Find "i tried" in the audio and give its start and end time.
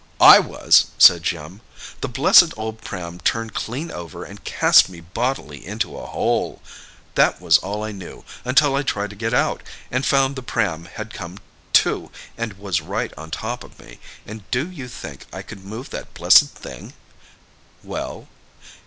8.75-9.11